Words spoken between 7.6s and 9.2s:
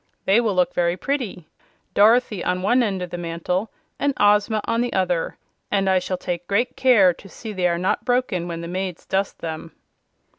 are not broken when the maids